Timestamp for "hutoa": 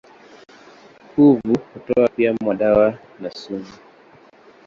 1.73-2.07